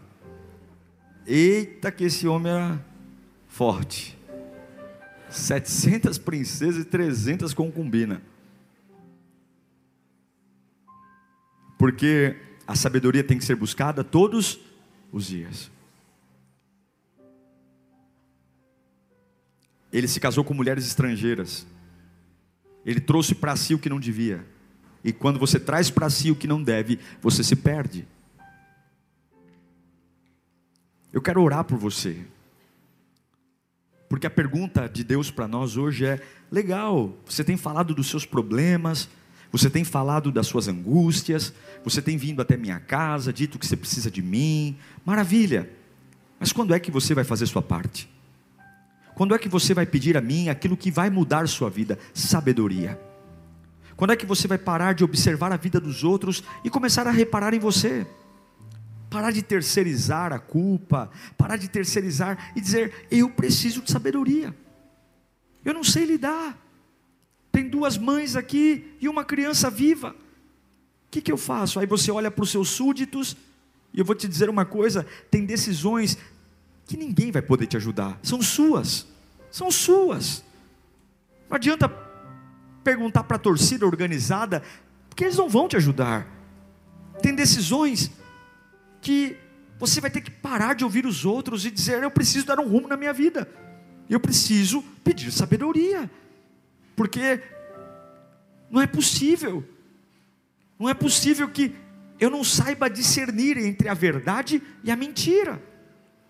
[1.25, 2.83] Eita, que esse homem era
[3.47, 4.14] forte.
[5.37, 8.19] 700 princesas e 300 concubinas.
[11.77, 14.59] Porque a sabedoria tem que ser buscada todos
[15.11, 15.69] os dias.
[19.91, 21.65] Ele se casou com mulheres estrangeiras.
[22.85, 24.45] Ele trouxe para si o que não devia.
[25.03, 28.07] E quando você traz para si o que não deve, você se perde.
[31.13, 32.25] Eu quero orar por você.
[34.07, 38.25] Porque a pergunta de Deus para nós hoje é: legal, você tem falado dos seus
[38.25, 39.09] problemas,
[39.51, 43.75] você tem falado das suas angústias, você tem vindo até minha casa, dito que você
[43.75, 45.69] precisa de mim, maravilha.
[46.39, 48.09] Mas quando é que você vai fazer sua parte?
[49.15, 51.97] Quando é que você vai pedir a mim aquilo que vai mudar sua vida?
[52.13, 52.99] Sabedoria.
[53.95, 57.11] Quando é que você vai parar de observar a vida dos outros e começar a
[57.11, 58.05] reparar em você?
[59.15, 64.53] Parar de terceirizar a culpa, parar de terceirizar e dizer: eu preciso de sabedoria.
[65.63, 66.61] Eu não sei lidar.
[67.49, 70.09] Tem duas mães aqui e uma criança viva.
[70.09, 71.79] O que, que eu faço?
[71.79, 73.37] Aí você olha para os seus súditos,
[73.93, 76.17] e eu vou te dizer uma coisa: tem decisões
[76.85, 79.07] que ninguém vai poder te ajudar, são suas,
[79.49, 80.43] são suas.
[81.49, 81.87] Não adianta
[82.83, 84.61] perguntar para a torcida organizada,
[85.07, 86.27] porque eles não vão te ajudar.
[87.21, 88.11] Tem decisões
[89.05, 89.37] que
[89.77, 92.67] você vai ter que parar de ouvir os outros e dizer: Eu preciso dar um
[92.67, 93.47] rumo na minha vida,
[94.09, 96.09] eu preciso pedir sabedoria,
[96.95, 97.39] porque
[98.67, 99.63] não é possível,
[100.79, 101.75] não é possível que
[102.19, 105.61] eu não saiba discernir entre a verdade e a mentira.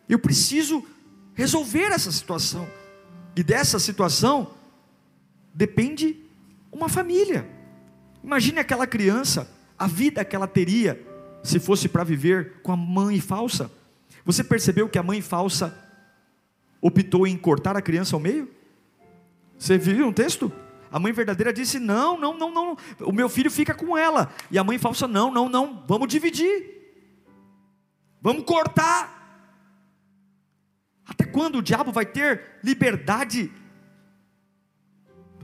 [0.09, 0.85] Eu preciso
[1.33, 2.67] resolver essa situação.
[3.37, 4.53] E dessa situação
[5.53, 6.17] depende
[6.71, 7.47] uma família.
[8.21, 11.14] Imagine aquela criança, a vida que ela teria
[11.45, 13.71] se fosse para viver com a mãe falsa.
[14.25, 15.77] Você percebeu que a mãe falsa
[16.81, 18.49] optou em cortar a criança ao meio?
[19.57, 20.51] Você viu um texto?
[20.91, 24.33] A mãe verdadeira disse: Não, não, não, não, o meu filho fica com ela.
[24.49, 26.73] E a mãe falsa: Não, não, não, vamos dividir.
[28.21, 29.13] Vamos cortar.
[31.07, 33.51] Até quando o diabo vai ter liberdade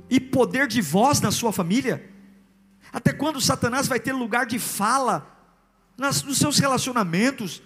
[0.10, 2.10] e poder de voz na sua família?
[2.92, 5.41] Até quando Satanás vai ter lugar de fala
[6.02, 7.62] nas, nos seus relacionamentos?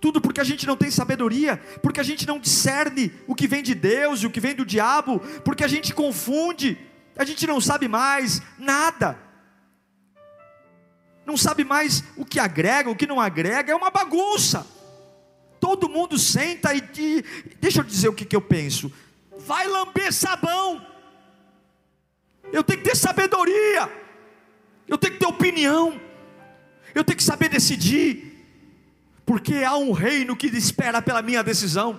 [0.00, 3.62] Tudo porque a gente não tem sabedoria, porque a gente não discerne o que vem
[3.62, 6.76] de Deus e o que vem do diabo, porque a gente confunde,
[7.16, 9.16] a gente não sabe mais nada,
[11.24, 14.66] não sabe mais o que agrega, o que não agrega, é uma bagunça.
[15.58, 17.24] Todo mundo senta e, e
[17.58, 18.92] deixa eu dizer o que, que eu penso,
[19.46, 20.84] vai lamber sabão,
[22.52, 23.90] eu tenho que ter sabedoria,
[24.86, 25.98] Eu tenho que ter opinião.
[26.94, 28.32] Eu tenho que saber decidir.
[29.26, 31.98] Porque há um reino que espera pela minha decisão.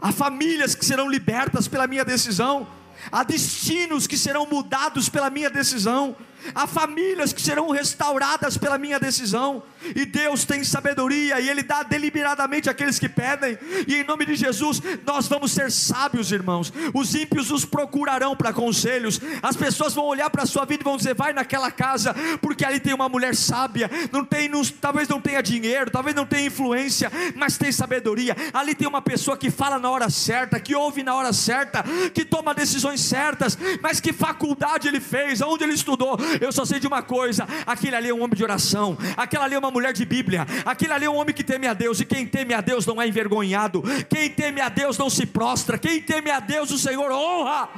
[0.00, 2.68] Há famílias que serão libertas pela minha decisão.
[3.10, 6.16] Há destinos que serão mudados pela minha decisão.
[6.54, 9.62] Há famílias que serão restauradas pela minha decisão,
[9.94, 14.34] e Deus tem sabedoria, e Ele dá deliberadamente àqueles que pedem, e em nome de
[14.34, 16.72] Jesus, nós vamos ser sábios, irmãos.
[16.94, 20.84] Os ímpios nos procurarão para conselhos, as pessoas vão olhar para a sua vida e
[20.84, 25.08] vão dizer: vai naquela casa, porque ali tem uma mulher sábia, não tem, não, talvez
[25.08, 28.36] não tenha dinheiro, talvez não tenha influência, mas tem sabedoria.
[28.52, 32.24] Ali tem uma pessoa que fala na hora certa, que ouve na hora certa, que
[32.24, 36.86] toma decisões certas, mas que faculdade ele fez, aonde ele estudou eu só sei de
[36.86, 40.04] uma coisa: aquele ali é um homem de oração, aquela ali é uma mulher de
[40.04, 42.86] Bíblia, aquele ali é um homem que teme a Deus, e quem teme a Deus
[42.86, 46.78] não é envergonhado, quem teme a Deus não se prostra, quem teme a Deus o
[46.78, 47.68] Senhor honra.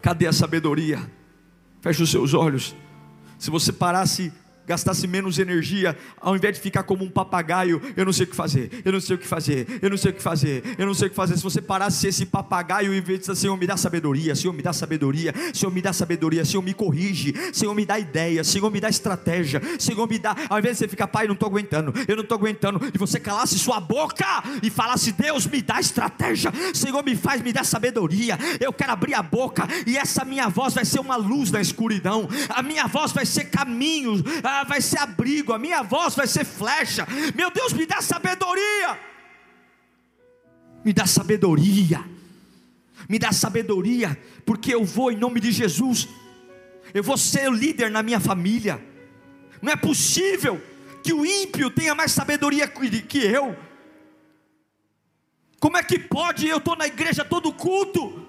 [0.00, 0.98] Cadê a sabedoria?
[1.80, 2.74] Feche os seus olhos.
[3.38, 4.32] Se você parasse
[4.72, 8.34] gastasse menos energia, ao invés de ficar como um papagaio, eu não sei o que
[8.34, 10.94] fazer, eu não sei o que fazer, eu não sei o que fazer, eu não
[10.94, 11.36] sei o que fazer.
[11.36, 15.34] Se você parasse esse papagaio e vez Senhor, me dá sabedoria, Senhor, me dá sabedoria,
[15.52, 19.60] Senhor, me dá sabedoria, Senhor, me corrige, Senhor, me dá ideia, Senhor, me dá estratégia,
[19.78, 22.38] Senhor, me dá, ao invés de você ficar, pai, não estou aguentando, eu não estou
[22.38, 27.42] aguentando, e você calasse sua boca e falasse, Deus, me dá estratégia, Senhor, me faz,
[27.42, 31.16] me dá sabedoria, eu quero abrir a boca, e essa minha voz vai ser uma
[31.16, 33.44] luz na escuridão, a minha voz vai ser
[34.64, 37.06] vai ser abrigo, a minha voz vai ser flecha.
[37.34, 38.98] Meu Deus, me dá sabedoria.
[40.84, 42.04] Me dá sabedoria.
[43.08, 46.08] Me dá sabedoria, porque eu vou em nome de Jesus.
[46.94, 48.82] Eu vou ser líder na minha família.
[49.60, 50.60] Não é possível
[51.02, 53.56] que o ímpio tenha mais sabedoria que eu.
[55.58, 56.48] Como é que pode?
[56.48, 58.26] Eu estou na igreja todo culto,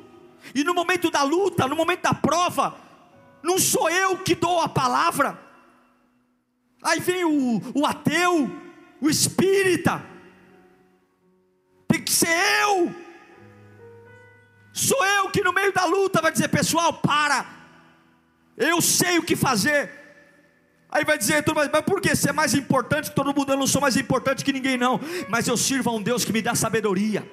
[0.53, 2.75] e no momento da luta, no momento da prova,
[3.41, 5.39] não sou eu que dou a palavra,
[6.83, 8.51] Aí vem o, o ateu,
[8.99, 10.03] o espírita.
[11.87, 12.93] Tem que ser eu.
[14.73, 17.45] Sou eu que no meio da luta vai dizer, pessoal, para.
[18.57, 19.89] Eu sei o que fazer.
[20.89, 23.51] Aí vai dizer, mas por que você é mais importante que todo mundo?
[23.51, 24.99] Eu não sou mais importante que ninguém, não.
[25.29, 27.27] Mas eu sirvo a um Deus que me dá sabedoria.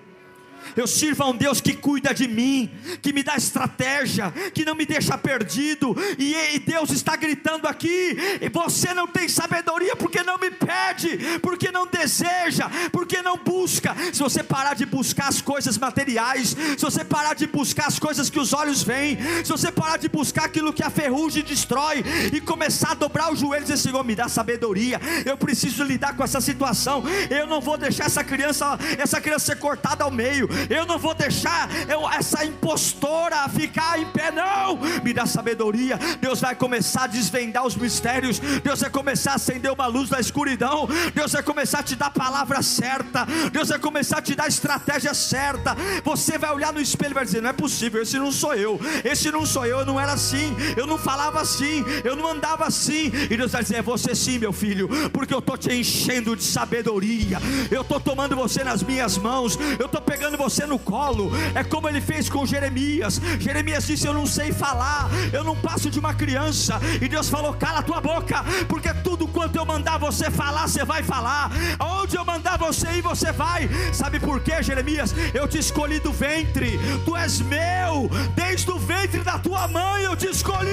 [0.80, 2.70] Eu sirvo a um Deus que cuida de mim,
[3.02, 5.94] que me dá estratégia, que não me deixa perdido.
[6.18, 8.16] E, Deus está gritando aqui:
[8.50, 13.94] você não tem sabedoria porque não me pede, porque não deseja, porque não busca.
[14.10, 18.30] Se você parar de buscar as coisas materiais, se você parar de buscar as coisas
[18.30, 22.02] que os olhos veem, se você parar de buscar aquilo que a ferrugem destrói
[22.32, 24.98] e começar a dobrar os joelhos e dizer: Senhor, me dá sabedoria.
[25.26, 27.04] Eu preciso lidar com essa situação.
[27.28, 31.14] Eu não vou deixar essa criança, essa criança ser cortada ao meio eu não vou
[31.14, 34.78] deixar eu, essa impostora ficar em pé, não.
[35.02, 35.98] Me dá sabedoria.
[36.20, 38.38] Deus vai começar a desvendar os mistérios.
[38.38, 40.88] Deus vai começar a acender uma luz na escuridão.
[41.12, 43.26] Deus vai começar a te dar a palavra certa.
[43.52, 45.76] Deus vai começar a te dar a estratégia certa.
[46.04, 48.80] Você vai olhar no espelho e vai dizer: Não é possível, esse não sou eu.
[49.04, 49.80] Esse não sou eu.
[49.80, 50.54] Eu não era assim.
[50.76, 51.84] Eu não falava assim.
[52.04, 53.10] Eu não andava assim.
[53.28, 56.44] E Deus vai dizer: É você sim, meu filho, porque eu estou te enchendo de
[56.44, 57.38] sabedoria.
[57.70, 59.58] Eu estou tomando você nas minhas mãos.
[59.78, 61.30] Eu estou pegando você no colo.
[61.54, 63.20] É como ele fez com Jeremias.
[63.38, 66.80] Jeremias disse: Eu não sei falar, eu não passo de uma criança.
[67.00, 70.84] E Deus falou: Cala a tua boca, porque tudo quanto eu mandar você falar, você
[70.84, 71.50] vai falar.
[71.78, 73.68] Aonde eu mandar você ir, você vai.
[73.92, 75.14] Sabe por quê, Jeremias?
[75.32, 80.16] Eu te escolhi do ventre, tu és meu, desde o ventre da tua mãe eu
[80.16, 80.70] te escolhi.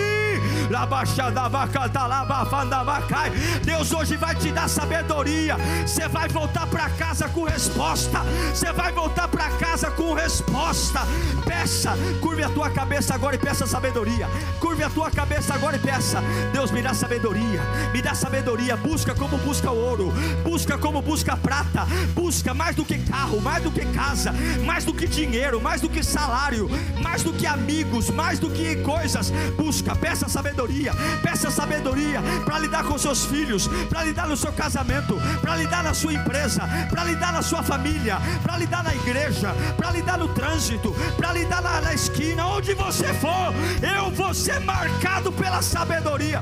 [3.63, 5.55] Deus hoje vai te dar sabedoria.
[5.85, 8.21] Você vai voltar para casa com resposta.
[8.53, 11.01] Você vai voltar para casa com resposta.
[11.45, 14.27] Peça, curve a tua cabeça agora e peça sabedoria.
[14.59, 16.19] Curve a tua cabeça agora e peça.
[16.51, 17.61] Deus me dá sabedoria.
[17.93, 18.75] Me dá sabedoria.
[18.75, 20.11] Busca como busca ouro.
[20.43, 21.85] Busca como busca prata.
[22.15, 24.33] Busca mais do que carro, mais do que casa,
[24.65, 26.69] mais do que dinheiro, mais do que salário,
[27.01, 29.31] mais do que amigos, mais do que coisas.
[29.57, 30.93] Busca, peça sabedoria.
[31.21, 35.93] Peça sabedoria para lidar com seus filhos, para lidar no seu casamento, para lidar na
[35.93, 40.95] sua empresa, para lidar na sua família, para lidar na igreja, para lidar no trânsito,
[41.15, 43.53] para lidar na, na esquina, onde você for,
[43.95, 46.41] eu vou ser marcado pela sabedoria.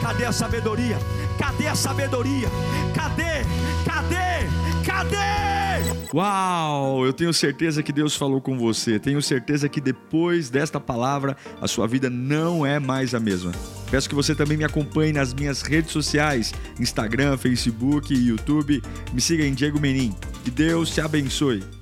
[0.00, 0.98] Cadê a sabedoria?
[1.38, 2.48] Cadê a sabedoria?
[2.94, 3.44] Cadê?
[3.84, 4.48] Cadê?
[4.84, 5.98] Cadê?
[6.14, 7.04] Uau!
[7.04, 8.98] Eu tenho certeza que Deus falou com você.
[8.98, 13.52] Tenho certeza que depois desta palavra a sua vida não é mais a mesma.
[13.90, 18.82] Peço que você também me acompanhe nas minhas redes sociais: Instagram, Facebook YouTube.
[19.12, 20.14] Me siga em Diego Menin.
[20.44, 21.77] Que Deus te abençoe.